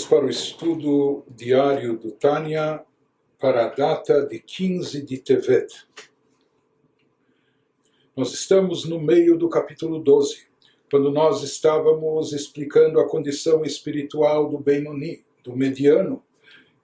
[0.00, 2.82] Vamos para o estudo diário do Tânia
[3.38, 5.68] para a data de 15 de Tevet.
[8.16, 10.46] Nós estamos no meio do capítulo 12,
[10.90, 16.22] quando nós estávamos explicando a condição espiritual do Benoni, do mediano.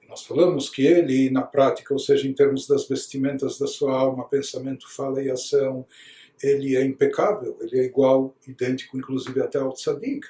[0.06, 4.28] Nós falamos que ele, na prática, ou seja, em termos das vestimentas da sua alma,
[4.28, 5.86] pensamento, fala e ação,
[6.42, 10.27] ele é impecável, ele é igual, idêntico, inclusive até ao tzadik.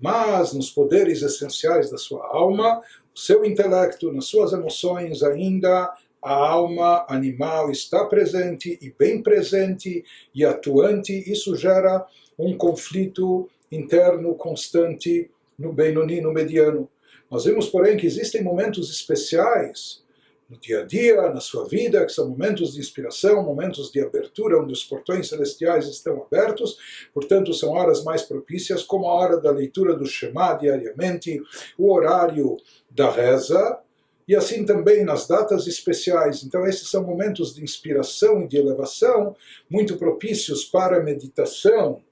[0.00, 2.80] Mas nos poderes essenciais da sua alma,
[3.14, 10.04] o seu intelecto, nas suas emoções, ainda a alma animal está presente e bem presente
[10.34, 11.12] e atuante.
[11.30, 12.06] Isso gera
[12.38, 16.88] um conflito interno constante no Benoni, no mediano.
[17.30, 20.02] Nós vemos, porém, que existem momentos especiais
[20.48, 24.60] no dia a dia, na sua vida, que são momentos de inspiração, momentos de abertura,
[24.60, 26.78] onde os portões celestiais estão abertos,
[27.12, 31.42] portanto, são horas mais propícias, como a hora da leitura do Shema diariamente,
[31.76, 32.56] o horário
[32.90, 33.78] da reza,
[34.26, 36.42] e assim também nas datas especiais.
[36.42, 39.34] Então, esses são momentos de inspiração e de elevação
[39.70, 42.02] muito propícios para a meditação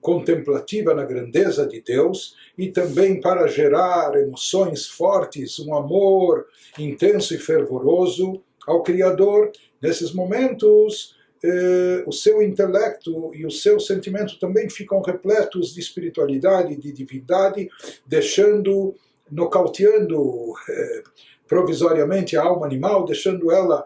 [0.00, 6.46] contemplativa na grandeza de Deus e também para gerar emoções fortes, um amor
[6.78, 9.52] intenso e fervoroso ao Criador.
[9.80, 16.76] Nesses momentos, eh, o seu intelecto e o seu sentimento também ficam repletos de espiritualidade,
[16.76, 17.68] de divindade,
[18.06, 18.94] deixando,
[19.30, 20.54] nocauteando.
[20.68, 21.02] Eh,
[21.50, 23.84] provisoriamente a alma animal, deixando ela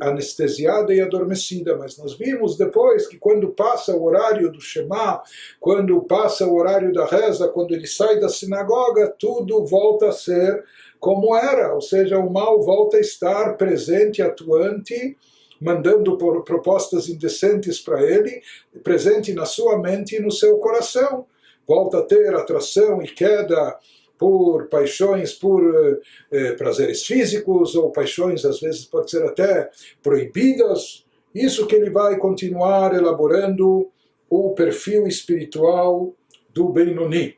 [0.00, 1.76] anestesiada e adormecida.
[1.76, 5.20] Mas nós vimos depois que quando passa o horário do Shema,
[5.58, 10.64] quando passa o horário da reza, quando ele sai da sinagoga, tudo volta a ser
[11.00, 15.16] como era, ou seja, o mal volta a estar presente, atuante,
[15.60, 18.40] mandando propostas indecentes para ele,
[18.84, 21.26] presente na sua mente e no seu coração.
[21.66, 23.76] Volta a ter atração e queda
[24.18, 26.00] por paixões, por eh,
[26.30, 29.70] eh, prazeres físicos, ou paixões às vezes pode ser até
[30.02, 31.04] proibidas.
[31.34, 33.90] Isso que ele vai continuar elaborando
[34.28, 36.14] o perfil espiritual
[36.52, 37.36] do Benoni.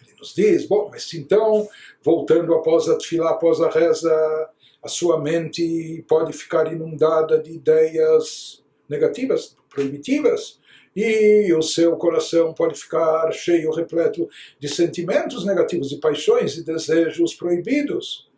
[0.00, 1.68] Ele nos diz, bom, mas então,
[2.02, 4.50] voltando após a tefilá, após a reza,
[4.82, 10.60] a sua mente pode ficar inundada de ideias negativas, proibitivas,
[10.94, 17.34] e o seu coração pode ficar cheio, repleto de sentimentos negativos, de paixões e desejos
[17.34, 18.28] proibidos.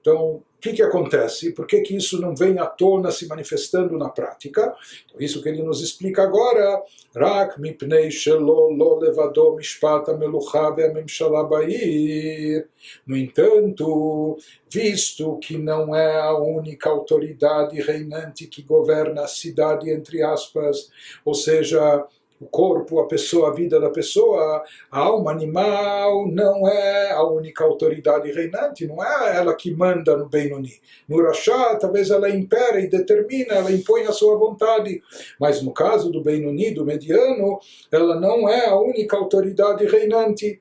[0.00, 1.52] Então, que, que acontece?
[1.52, 4.74] Por que, que isso não vem à tona se manifestando na prática?
[5.04, 6.82] Então, isso que ele nos explica agora.
[7.14, 10.18] Rak mipnei shelo lo levado mishpata.
[13.06, 14.38] No entanto,
[14.70, 20.88] visto que não é a única autoridade reinante que governa a cidade, entre aspas,
[21.26, 22.06] ou seja,
[22.44, 27.64] o corpo, a pessoa, a vida da pessoa, a alma animal não é a única
[27.64, 30.74] autoridade reinante, não é ela que manda no Benoni.
[31.08, 35.02] No Rashá, talvez ela impera e determina, ela impõe a sua vontade,
[35.40, 37.58] mas no caso do Benoni, do mediano,
[37.90, 40.60] ela não é a única autoridade reinante.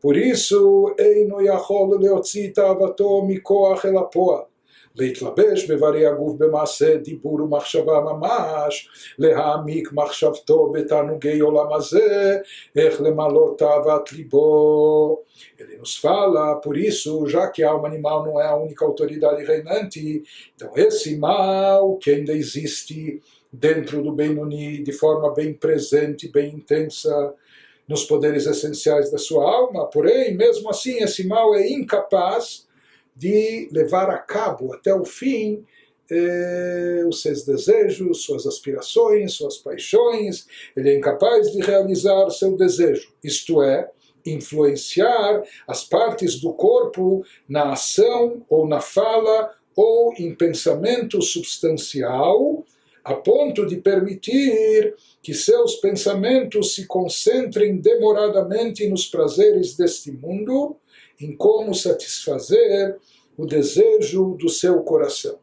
[0.00, 4.46] Por isso, Eino Yachol Leotzi Tavato Mikoach Elapoa.
[4.95, 12.37] להתלבש באיברי הגוף במעשה דיבור ומחשבה ממש, להעמיק מחשבתו בתענוגי עולם הזה,
[12.75, 15.21] איך למלא תאוות ליבו.
[15.59, 19.43] Ele nos fala, por isso, já que a alma animal não é a única autoridade
[19.43, 20.23] reinante,
[20.55, 23.21] então esse mal que ainda existe
[23.51, 27.33] dentro do Benoni de forma bem presente, bem intensa,
[27.87, 32.64] nos poderes essenciais da sua alma, porém, mesmo assim, esse mal é incapaz
[33.16, 35.64] de levar a cabo até o fim
[36.08, 40.46] eh, os seus desejos, suas aspirações, suas paixões.
[40.76, 43.90] Ele é incapaz de realizar seu desejo, isto é,
[44.24, 52.64] influenciar as partes do corpo na ação ou na fala ou em pensamento substancial,
[53.04, 60.76] a ponto de permitir que seus pensamentos se concentrem demoradamente nos prazeres deste mundo
[61.20, 62.96] em como satisfazer
[63.36, 65.38] o desejo do seu coração.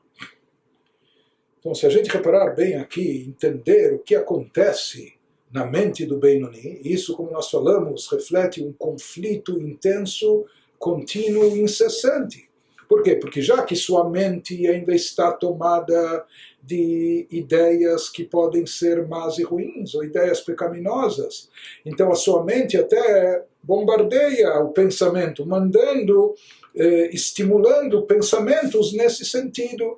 [1.59, 5.13] Então, se a gente reparar bem aqui, entender o que acontece
[5.51, 10.45] na mente do Benoni, isso, como nós falamos, reflete um conflito intenso,
[10.77, 12.49] contínuo incessante.
[12.93, 13.15] Por quê?
[13.15, 16.23] Porque já que sua mente ainda está tomada
[16.61, 21.49] de ideias que podem ser más e ruins, ou ideias pecaminosas,
[21.83, 26.35] então a sua mente até bombardeia o pensamento, mandando,
[26.75, 29.97] eh, estimulando pensamentos nesse sentido.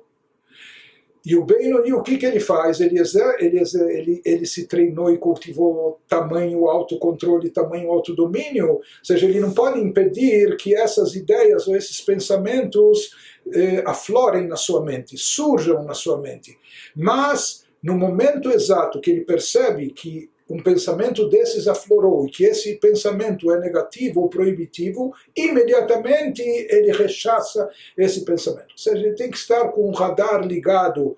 [1.26, 2.78] E o Benoni, o que, que ele faz?
[2.78, 3.00] Ele,
[3.40, 9.52] ele, ele, ele se treinou e cultivou tamanho autocontrole, tamanho autodomínio, ou seja, ele não
[9.52, 13.10] pode impedir que essas ideias ou esses pensamentos
[13.52, 16.56] eh, aflorem na sua mente, surjam na sua mente.
[16.94, 22.76] Mas, no momento exato que ele percebe que um pensamento desses aflorou e que esse
[22.76, 28.70] pensamento é negativo ou proibitivo, imediatamente ele rechaça esse pensamento.
[28.72, 31.16] Ou seja, ele tem que estar com o radar ligado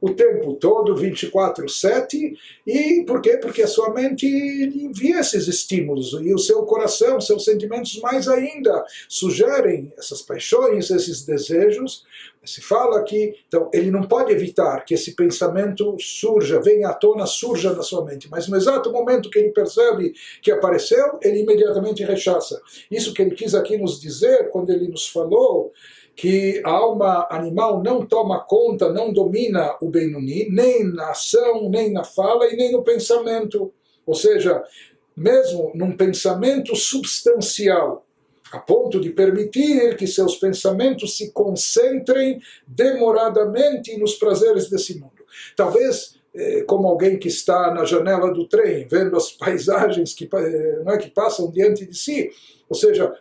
[0.00, 3.38] o tempo todo, 24/7, e por quê?
[3.38, 8.84] Porque a sua mente envia esses estímulos e o seu coração, seus sentimentos mais ainda
[9.08, 12.04] sugerem essas paixões, esses desejos.
[12.44, 17.26] Se fala que então ele não pode evitar que esse pensamento surja, venha à tona,
[17.26, 22.04] surja na sua mente, mas no exato momento que ele percebe que apareceu, ele imediatamente
[22.04, 22.60] rechaça.
[22.88, 25.72] Isso que ele quis aqui nos dizer quando ele nos falou
[26.16, 31.92] que a alma animal não toma conta, não domina o Benuni, nem na ação, nem
[31.92, 33.70] na fala e nem no pensamento.
[34.06, 34.64] Ou seja,
[35.14, 38.06] mesmo num pensamento substancial,
[38.50, 45.12] a ponto de permitir que seus pensamentos se concentrem demoradamente nos prazeres desse mundo.
[45.54, 50.82] Talvez eh, como alguém que está na janela do trem, vendo as paisagens que, eh,
[50.84, 52.30] não é, que passam diante de si,
[52.68, 53.12] ou seja,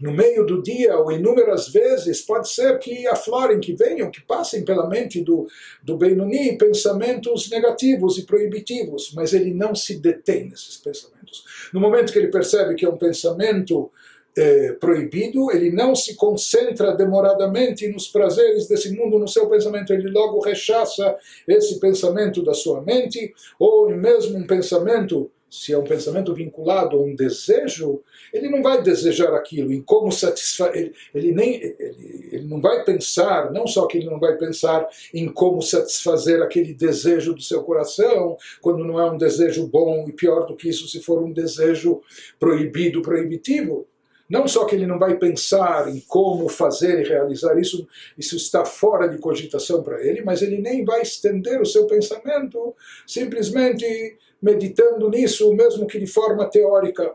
[0.00, 4.64] no meio do dia ou inúmeras vezes, pode ser que aflorem, que venham, que passem
[4.64, 5.46] pela mente do,
[5.82, 11.44] do Benoni pensamentos negativos e proibitivos, mas ele não se detém nesses pensamentos.
[11.72, 13.90] No momento que ele percebe que é um pensamento
[14.36, 20.08] eh, proibido, ele não se concentra demoradamente nos prazeres desse mundo no seu pensamento, ele
[20.10, 21.16] logo rechaça
[21.48, 27.00] esse pensamento da sua mente, ou mesmo um pensamento se é um pensamento vinculado a
[27.00, 28.02] um desejo,
[28.32, 30.92] ele não vai desejar aquilo, em como satisfazer.
[31.14, 35.26] Ele, nem, ele, ele não vai pensar, não só que ele não vai pensar em
[35.26, 40.46] como satisfazer aquele desejo do seu coração, quando não é um desejo bom, e pior
[40.46, 42.00] do que isso, se for um desejo
[42.38, 43.86] proibido, proibitivo.
[44.28, 48.64] Não só que ele não vai pensar em como fazer e realizar isso, isso está
[48.64, 52.74] fora de cogitação para ele, mas ele nem vai estender o seu pensamento
[53.06, 57.14] simplesmente meditando nisso, mesmo que de forma teórica.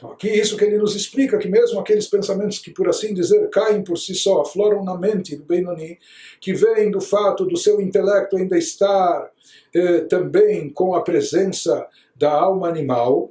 [0.00, 3.50] Então, aqui isso que ele nos explica, que mesmo aqueles pensamentos que, por assim dizer,
[3.50, 5.98] caem por si só, afloram na mente do Benoni,
[6.40, 9.30] que vêm do fato do seu intelecto ainda estar
[9.74, 11.86] eh, também com a presença
[12.16, 13.30] da alma animal,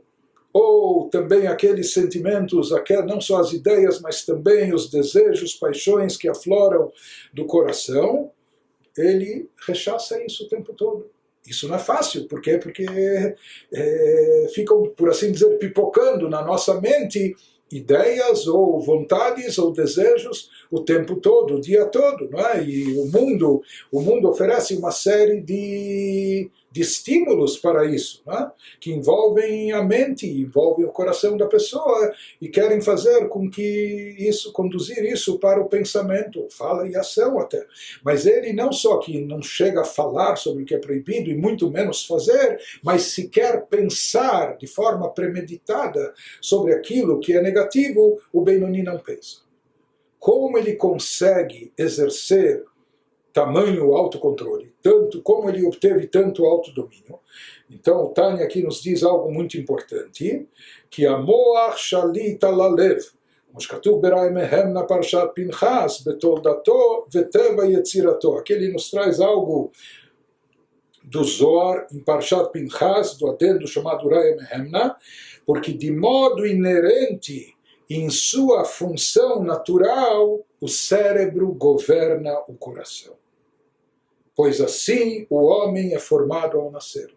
[0.51, 2.71] ou também aqueles sentimentos,
[3.05, 6.91] não só as ideias, mas também os desejos, paixões que afloram
[7.33, 8.31] do coração,
[8.97, 11.09] ele rechaça isso o tempo todo.
[11.47, 12.57] Isso não é fácil, por quê?
[12.57, 12.85] Porque
[13.73, 17.35] é, ficam, por assim dizer, pipocando na nossa mente
[17.71, 22.63] ideias ou vontades ou desejos o tempo todo, o dia todo, não é?
[22.63, 23.61] E o mundo,
[23.91, 26.49] o mundo oferece uma série de
[26.79, 28.49] de estímulos para isso, né?
[28.79, 34.53] que envolvem a mente, envolvem o coração da pessoa e querem fazer com que isso,
[34.53, 37.65] conduzir isso para o pensamento, fala e ação até.
[38.01, 41.35] Mas ele não só que não chega a falar sobre o que é proibido e
[41.35, 48.41] muito menos fazer, mas sequer pensar de forma premeditada sobre aquilo que é negativo, o
[48.41, 49.39] Benoni não pensa.
[50.17, 52.63] Como ele consegue exercer
[53.32, 57.18] tamanho autocontrole, tanto como ele obteve tanto autodomínio.
[57.68, 60.46] Então o Tânia aqui nos diz algo muito importante,
[60.88, 63.00] que a Moach Shalita Lalev,
[63.50, 68.38] כמו שכתוב בראי מהם פרשת פנחס, בתולדתו וטבע יצירתו.
[68.38, 69.70] Aqui ele nos traz algo
[71.04, 74.96] do Zohar em Parshat Pinchas, do adendo chamado Raya Mehemna,
[75.46, 77.54] porque de modo inerente
[77.88, 83.19] em sua função natural, o cérebro governa o coração
[84.39, 87.09] pois assim o homem é formado ao nascer.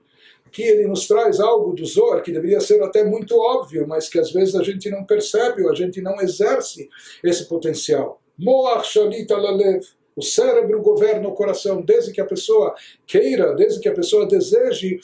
[0.44, 4.18] Aqui ele nos traz algo do Zohar que deveria ser até muito óbvio, mas que
[4.18, 6.90] às vezes a gente não percebe ou a gente não exerce
[7.22, 8.20] esse potencial.
[8.36, 9.86] Moach shalit alalev.
[10.14, 12.74] O cérebro governa o coração, desde que a pessoa
[13.06, 15.00] queira, desde que a pessoa deseje,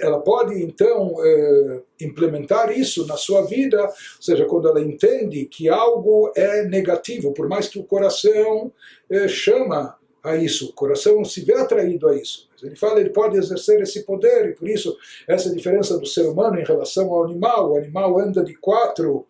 [0.00, 5.68] ela pode então eh, implementar isso na sua vida, ou seja, quando ela entende que
[5.68, 8.70] algo é negativo, por mais que o coração
[9.08, 12.48] eh, chama a isso, o coração se vê atraído a isso.
[12.52, 16.26] Mas ele fala, ele pode exercer esse poder, e por isso essa diferença do ser
[16.26, 17.72] humano em relação ao animal.
[17.72, 19.26] O animal anda de quatro,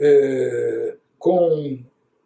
[0.00, 1.78] é, com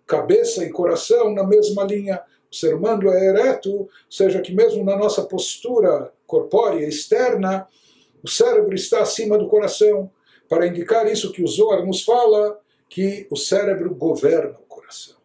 [0.07, 2.23] cabeça e coração na mesma linha.
[2.51, 7.67] O ser humano é ereto, ou seja, que mesmo na nossa postura corpórea externa,
[8.23, 10.11] o cérebro está acima do coração.
[10.49, 15.17] Para indicar isso que o Zohar nos fala, que o cérebro governa o coração.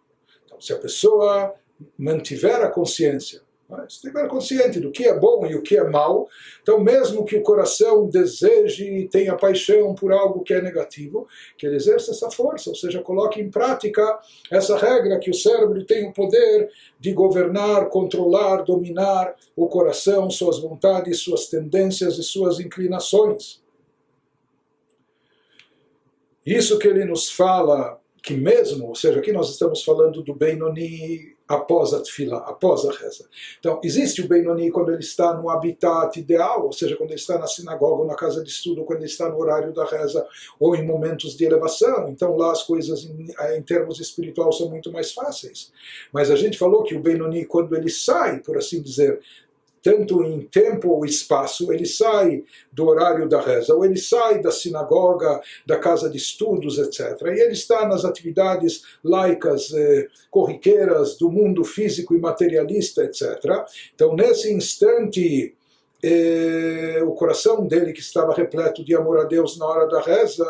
[0.46, 1.54] Então, se a pessoa
[1.98, 3.42] mantiver a consciência,
[3.88, 6.28] Você tem que estar consciente do que é bom e o que é mal.
[6.62, 11.66] Então, mesmo que o coração deseje e tenha paixão por algo que é negativo, que
[11.66, 14.20] ele exerça essa força, ou seja, coloque em prática
[14.51, 20.60] essa regra que o cérebro tem o poder de governar, controlar, dominar o coração, suas
[20.60, 23.62] vontades, suas tendências e suas inclinações.
[26.46, 31.36] Isso que ele nos fala que mesmo, ou seja, aqui nós estamos falando do Benoni
[31.55, 33.25] após a tefila, após a reza.
[33.60, 37.38] Então, existe o Benoni quando ele está no habitat ideal, ou seja, quando ele está
[37.38, 40.25] na sinagoga ou na casa de estudo, quando ele está no horário da reza
[40.60, 42.10] ou em momentos de elevação.
[42.10, 43.27] Então, lá as coisas em,
[43.58, 45.72] em termos espirituais são muito mais fáceis.
[46.12, 49.20] Mas a gente falou que o Benoni, quando ele sai, por assim dizer,
[49.82, 54.52] tanto em tempo ou espaço, ele sai do horário da reza, ou ele sai da
[54.52, 57.20] sinagoga, da casa de estudos, etc.
[57.28, 63.66] E ele está nas atividades laicas, eh, corriqueiras do mundo físico e materialista, etc.
[63.96, 65.56] Então, nesse instante,
[66.04, 70.46] eh, o coração dele que estava repleto de amor a Deus na hora da reza,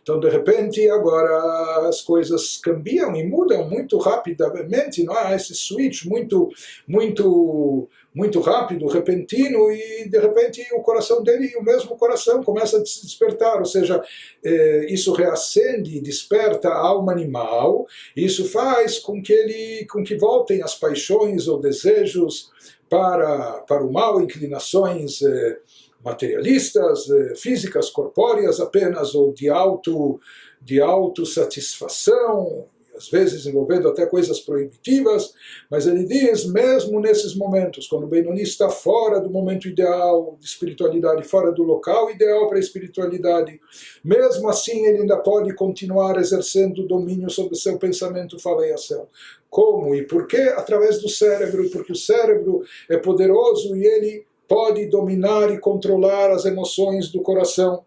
[0.00, 6.04] então de repente agora as coisas cambiam e mudam muito rapidamente, não há esse switch
[6.04, 6.50] muito
[6.86, 12.86] muito muito rápido, repentino, e de repente o coração dele, o mesmo coração, começa a
[12.86, 14.02] se despertar, ou seja,
[14.42, 20.16] eh, isso reacende, desperta a alma animal, e isso faz com que ele, com que
[20.16, 22.50] voltem as paixões ou desejos
[22.88, 25.58] para, para o mal, inclinações eh,
[26.02, 30.18] materialistas, eh, físicas, corpóreas apenas, ou de auto
[30.62, 32.64] de autossatisfação,
[32.96, 35.32] às vezes envolvendo até coisas proibitivas,
[35.70, 40.46] mas ele diz, mesmo nesses momentos, quando o Benoni está fora do momento ideal de
[40.46, 43.60] espiritualidade, fora do local ideal para a espiritualidade,
[44.04, 49.06] mesmo assim ele ainda pode continuar exercendo domínio sobre seu pensamento, fala e ação.
[49.50, 50.52] Como e por quê?
[50.56, 56.44] Através do cérebro, porque o cérebro é poderoso e ele pode dominar e controlar as
[56.44, 57.84] emoções do coração.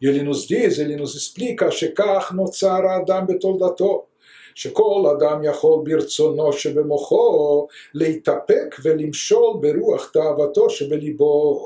[0.00, 4.06] E ele nos diz, ele nos explica, שכך נוצר האדם בתולדתו.
[4.54, 11.60] שכל אדם יכול ברצונו שבמוחו להתאפק ולמשול ברוח תאוותו שבליבו,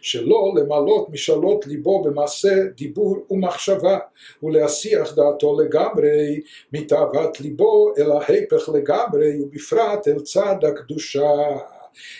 [0.00, 3.98] שלא למלות משאלות ליבו במעשה דיבור ומחשבה,
[4.42, 6.40] ולהסיח דעתו לגמרי
[6.72, 11.30] מתאוות ליבו אל ההפך לגמרי, ובפרט אל צד הקדושה.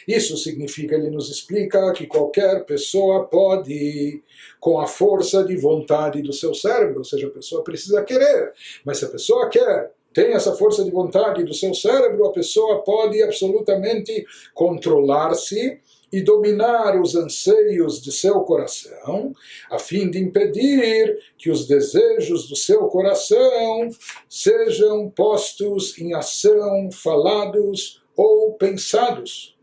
[0.06, 4.22] Isso significa, ele nos explica que qualquer pessoa pode,
[4.58, 8.52] com a força de vontade do seu cérebro, ou seja, a pessoa precisa querer,
[8.84, 12.82] mas se a pessoa quer, tem essa força de vontade do seu cérebro, a pessoa
[12.82, 15.80] pode absolutamente controlar-se
[16.12, 19.32] e dominar os anseios de seu coração,
[19.70, 23.88] a fim de impedir que os desejos do seu coração
[24.28, 29.56] sejam postos em ação, falados ou pensados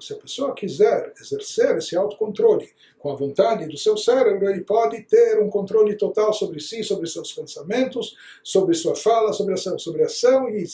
[0.00, 2.72] se a pessoa quiser exercer esse autocontrole
[3.04, 7.06] com a vontade do seu cérebro, ele pode ter um controle total sobre si, sobre
[7.06, 10.64] seus pensamentos, sobre sua fala, sobre ação, sobre ação e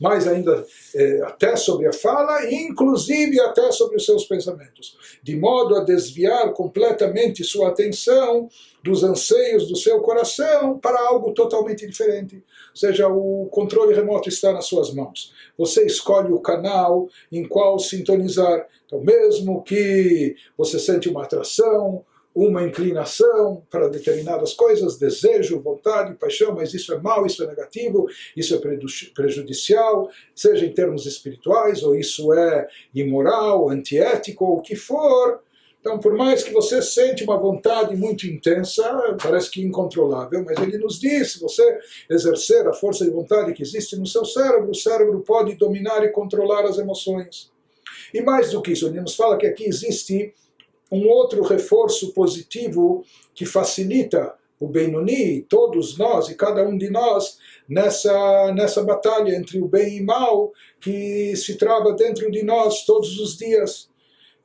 [0.00, 5.36] mais ainda eh, até sobre a fala e inclusive até sobre os seus pensamentos, de
[5.36, 8.48] modo a desviar completamente sua atenção
[8.82, 12.36] dos anseios do seu coração para algo totalmente diferente.
[12.36, 15.32] Ou seja, o controle remoto está nas suas mãos.
[15.56, 18.68] Você escolhe o canal em qual sintonizar.
[18.86, 26.54] Então, mesmo que você sente uma atração, uma inclinação para determinadas coisas, desejo, vontade, paixão,
[26.54, 28.58] mas isso é mal, isso é negativo, isso é
[29.14, 35.40] prejudicial, seja em termos espirituais, ou isso é imoral, antiético, ou o que for,
[35.84, 40.78] então, por mais que você sente uma vontade muito intensa, parece que incontrolável, mas ele
[40.78, 44.74] nos diz, se você exercer a força de vontade que existe no seu cérebro, o
[44.74, 47.52] cérebro pode dominar e controlar as emoções.
[48.14, 50.32] E mais do que isso, ele nos fala que aqui existe
[50.90, 53.04] um outro reforço positivo
[53.34, 59.60] que facilita o Benoni, todos nós e cada um de nós, nessa, nessa batalha entre
[59.60, 63.90] o bem e o mal que se trava dentro de nós todos os dias.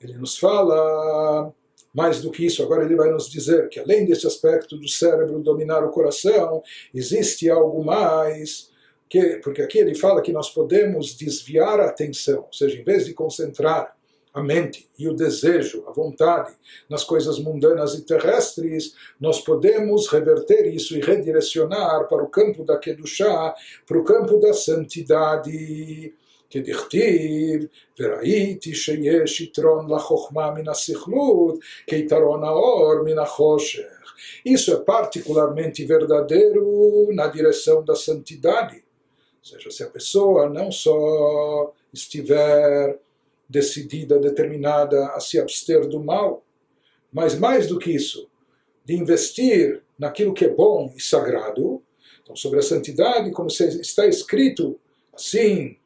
[0.01, 1.53] Ele nos fala
[1.93, 5.39] mais do que isso, agora ele vai nos dizer que além desse aspecto do cérebro
[5.39, 8.68] dominar o coração, existe algo mais,
[9.08, 13.06] que, porque aqui ele fala que nós podemos desviar a atenção, ou seja, em vez
[13.06, 13.94] de concentrar
[14.32, 16.52] a mente e o desejo, a vontade
[16.90, 22.76] nas coisas mundanas e terrestres, nós podemos reverter isso e redirecionar para o campo da
[22.76, 23.54] Kedushá,
[23.86, 26.12] para o campo da santidade.
[26.50, 27.66] כדכתיב,
[28.00, 34.04] וראיתי שיש יתרון לחוכמה מן הסכלות, כיתרון האור מן החושך.
[34.46, 38.84] Isso é particularmente verdadeiro na direção da santidade.
[39.39, 42.99] Ou seja, se a pessoa não só estiver
[43.49, 46.43] decidida, determinada a se abster do mal,
[47.11, 48.29] mas mais do que isso,
[48.85, 51.81] de investir naquilo que é bom e sagrado.
[52.21, 54.79] Então, sobre a santidade, como está escrito
[55.13, 55.77] assim,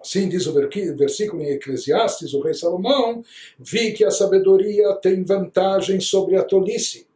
[0.00, 3.24] assim diz o versículo em Eclesiastes, o rei Salomão,
[3.58, 7.08] vi que a sabedoria tem vantagem sobre a tolice,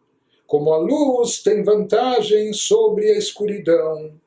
[0.47, 4.21] como a luz tem vantagem sobre a escuridão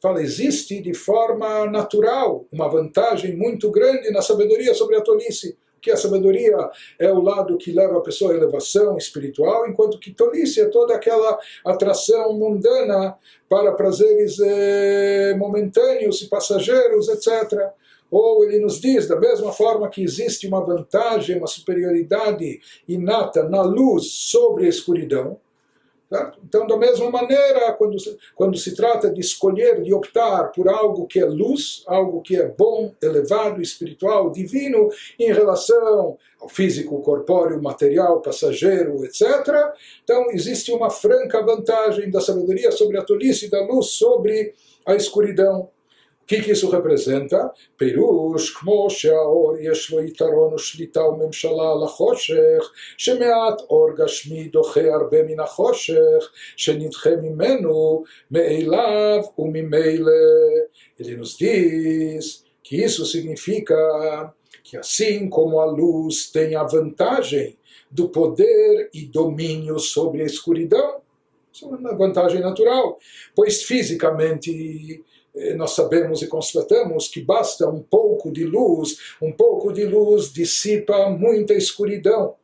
[0.00, 5.56] fala, existe de forma natural uma vantagem muito grande na sabedoria sobre a tolice.
[5.80, 6.56] Que a sabedoria
[6.98, 10.94] é o lado que leva a pessoa à elevação espiritual, enquanto que tolice é toda
[10.94, 13.16] aquela atração mundana
[13.48, 17.70] para prazeres eh, momentâneos e passageiros, etc.
[18.10, 23.62] Ou ele nos diz, da mesma forma que existe uma vantagem, uma superioridade inata na
[23.62, 25.38] luz sobre a escuridão,
[26.08, 26.38] Certo?
[26.44, 27.96] Então, da mesma maneira, quando,
[28.36, 32.46] quando se trata de escolher, de optar por algo que é luz, algo que é
[32.46, 39.24] bom, elevado, espiritual, divino, em relação ao físico, corpóreo, material, passageiro, etc.,
[40.04, 44.54] então existe uma franca vantagem da sabedoria sobre a tolice, da luz sobre
[44.86, 45.68] a escuridão
[46.31, 47.49] que, que isso representa?
[47.77, 55.23] פירוש כמו שהאור יש לו יתרון ושליטה וממשלה על החושך, שמעט אור גשמי דוחה הרבה
[55.23, 60.11] מן החושך, שנדחה ממנו מאליו וממילא.
[60.99, 63.75] Ele nos diz que isso significa
[64.63, 67.57] que assim como a luz tem a vantagem
[67.89, 71.01] do poder e domínio sobre a escuridão,
[71.51, 72.97] isso é uma vantagem natural,
[73.35, 75.14] pois fisicamente eh,
[75.56, 81.10] nós sabemos e constatamos que basta um pouco de luz, um pouco de luz dissipa
[81.10, 82.34] muita escuridão.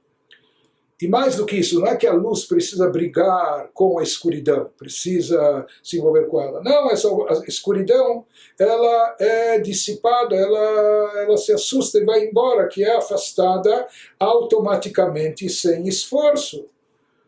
[1.00, 4.70] E mais do que isso, não é que a luz precisa brigar com a escuridão,
[4.78, 6.62] precisa se envolver com ela.
[6.62, 7.08] Não, essa
[7.48, 8.24] escuridão
[8.56, 15.88] ela é dissipada, ela, ela se assusta e vai embora, que é afastada automaticamente sem
[15.88, 16.58] esforço.
[16.60, 16.68] Ou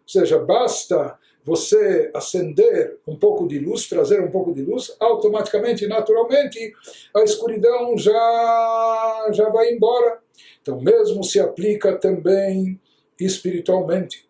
[0.07, 6.73] seja, basta você acender um pouco de luz, trazer um pouco de luz, automaticamente, naturalmente,
[7.15, 10.21] a escuridão já, já vai embora.
[10.63, 12.81] Então, mesmo se aplica também
[13.21, 14.27] espiritualmente.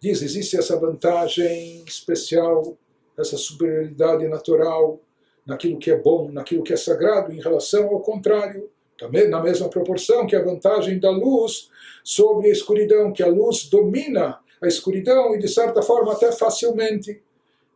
[0.00, 2.76] Diz, existe essa vantagem especial,
[3.18, 4.98] essa superioridade natural
[5.44, 9.68] naquilo que é bom, naquilo que é sagrado, em relação ao contrário, também na mesma
[9.68, 11.70] proporção que a vantagem da luz
[12.02, 17.21] sobre a escuridão, que a luz domina a escuridão e, de certa forma, até facilmente.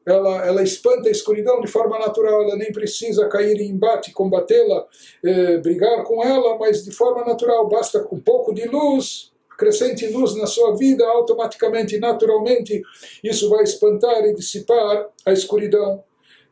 [0.06, 4.86] Ela, ela espanta a escuridão de forma natural, ela nem precisa cair em embate, combatê-la,
[5.24, 10.36] eh, brigar com ela, mas de forma natural, basta um pouco de luz, acrescente luz
[10.36, 12.84] na sua vida, automaticamente, naturalmente,
[13.24, 16.04] isso vai espantar e dissipar a escuridão.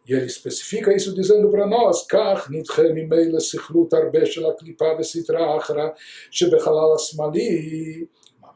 [0.07, 5.53] E ele especifica isso dizendo para nós, כך נדחה ממילא סכלות הרבה של הקליפה וסטרה
[5.53, 5.89] האחרה
[6.31, 8.05] שבחלל השמאלי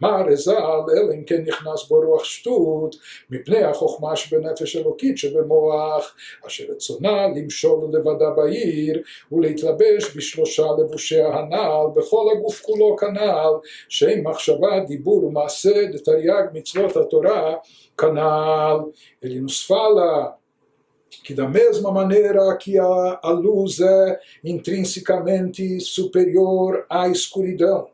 [0.04, 0.52] אמר ז"ל,
[0.92, 2.96] אלא אם כן נכנס בו רוח שטות,
[3.30, 6.16] מפני החוכמה שבנפש אלוקית שבמוח,
[6.48, 9.02] אשר רצונה למשול לבדה בעיר,
[9.32, 13.54] ולהתלבש בשלושה לבושי הנעל, בכל הגוף כולו כנ"ל,
[13.90, 17.56] שם מחשבה, דיבור ומעשה, דתרי"ג מצוות התורה,
[17.98, 18.78] כנ"ל.
[19.24, 20.36] Ele nos fala
[21.24, 27.88] que da mesma maneira que a, a luz é intrinsecamente superior à escuridão,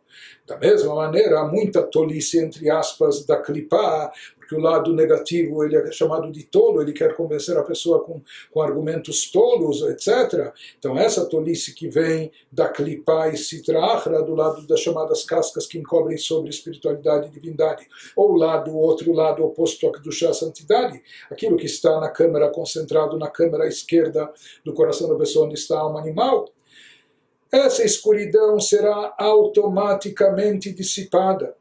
[0.49, 5.77] da mesma maneira, há muita tolice, entre aspas, da clipá, porque o lado negativo ele
[5.77, 10.55] é chamado de tolo, ele quer convencer a pessoa com, com argumentos tolos, etc.
[10.79, 15.77] Então, essa tolice que vem da clipá e citrahra, do lado das chamadas cascas que
[15.77, 21.67] encobrem sobre espiritualidade e divindade, ou lado, outro lado oposto a Kedushá, santidade, aquilo que
[21.67, 24.33] está na câmara, concentrado na câmara esquerda
[24.65, 26.49] do coração da pessoa onde está a alma animal,
[27.51, 31.57] essa escuridão será automaticamente dissipada.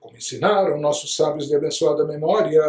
[0.00, 2.62] Como ensinaram nossos sábios de abençoada memória,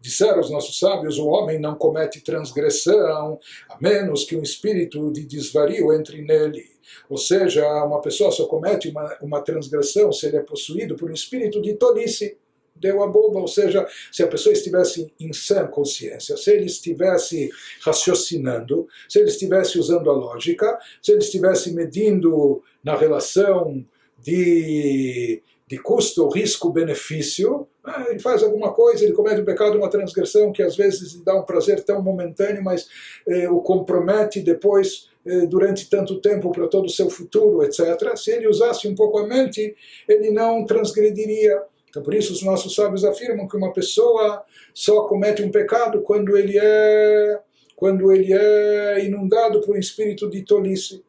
[0.00, 3.38] disseram os nossos sábios, o homem não comete transgressão,
[3.68, 6.64] a menos que um espírito de desvario entre nele.
[7.08, 11.14] Ou seja, uma pessoa só comete uma, uma transgressão se ele é possuído por um
[11.14, 12.38] espírito de tolice
[12.80, 17.50] deu a boba, ou seja, se a pessoa estivesse em sã consciência, se ele estivesse
[17.82, 23.84] raciocinando, se ele estivesse usando a lógica, se ele estivesse medindo na relação
[24.22, 29.88] de, de custo, risco, benefício, ah, ele faz alguma coisa, ele comete um pecado, uma
[29.88, 32.86] transgressão que às vezes lhe dá um prazer tão momentâneo, mas
[33.26, 38.14] eh, o compromete depois eh, durante tanto tempo para todo o seu futuro, etc.
[38.16, 39.74] Se ele usasse um pouco a mente,
[40.06, 45.42] ele não transgrediria então, por isso, os nossos sábios afirmam que uma pessoa só comete
[45.42, 47.40] um pecado quando ele é
[47.74, 51.04] quando ele é inundado por um espírito de tolice.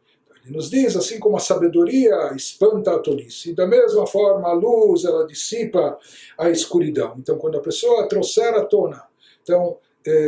[0.45, 5.03] Ele nos diz, assim como a sabedoria espanta a tolice, da mesma forma a luz
[5.03, 5.97] ela dissipa
[6.37, 7.15] a escuridão.
[7.17, 9.03] Então, quando a pessoa trouxer à tona,
[9.41, 9.77] então,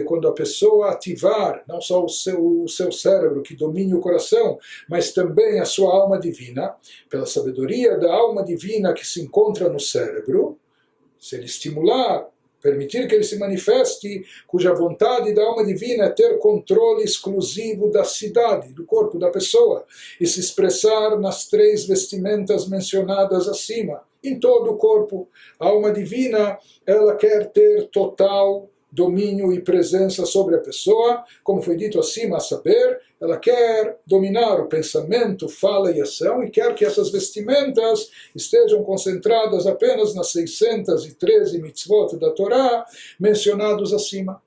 [0.06, 4.60] quando a pessoa ativar não só o seu, o seu cérebro que domine o coração,
[4.90, 6.76] mas também a sua alma divina,
[7.10, 10.58] pela sabedoria da alma divina que se encontra no cérebro,
[11.20, 12.28] se ele estimular
[12.62, 18.04] permitir que ele se manifeste, cuja vontade da alma divina é ter controle exclusivo da
[18.04, 19.86] cidade, do corpo da pessoa,
[20.20, 25.28] e se expressar nas três vestimentas mencionadas acima, em todo o corpo.
[25.60, 31.78] A alma divina, ela quer ter total domínio e presença sobre a pessoa, como foi
[31.78, 36.84] dito acima, a saber, ela quer dominar o pensamento, fala e ação e quer que
[36.84, 42.86] essas vestimentas estejam concentradas apenas nas 613 mitzvot da Torá
[43.20, 44.42] mencionados acima.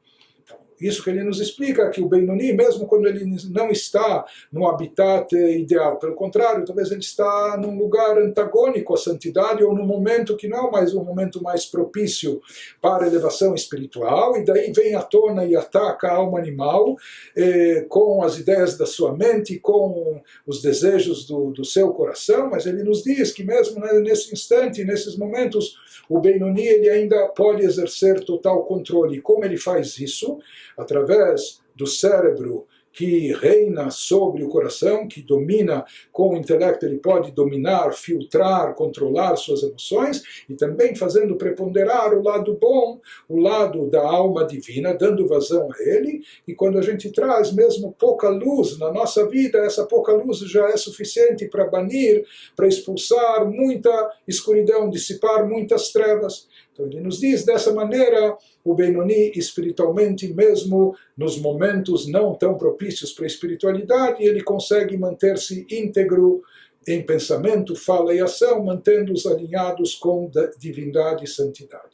[0.81, 5.35] Isso que ele nos explica que o Benoni, mesmo quando ele não está no habitat
[5.35, 10.49] ideal, pelo contrário, talvez ele está num lugar antagônico à santidade ou num momento que
[10.49, 12.41] não é mais um momento mais propício
[12.81, 16.97] para a elevação espiritual, e daí vem à tona e ataca a alma animal
[17.37, 22.67] eh, com as ideias da sua mente, com os desejos do, do seu coração, mas
[22.67, 25.77] ele nos diz que mesmo nesse instante, nesses momentos,
[26.09, 29.21] o Benoni ele ainda pode exercer total controle.
[29.21, 30.39] Como ele faz isso?
[30.77, 37.33] Através do cérebro que reina sobre o coração, que domina com o intelecto, ele pode
[37.33, 44.01] dominar, filtrar, controlar suas emoções e também fazendo preponderar o lado bom, o lado da
[44.01, 46.23] alma divina, dando vazão a ele.
[46.47, 50.69] E quando a gente traz mesmo pouca luz na nossa vida, essa pouca luz já
[50.69, 53.91] é suficiente para banir, para expulsar muita
[54.29, 56.47] escuridão, dissipar muitas trevas.
[56.75, 63.13] Então ele nos diz dessa maneira, o Benoni espiritualmente mesmo nos momentos não tão propícios
[63.13, 66.43] para a espiritualidade, ele consegue manter-se íntegro
[66.87, 71.94] em pensamento, fala e ação, mantendo-os alinhados com divindade e santidade.